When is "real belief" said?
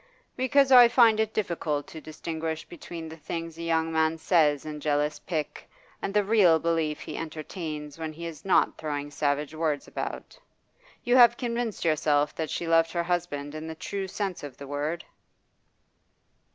6.23-7.01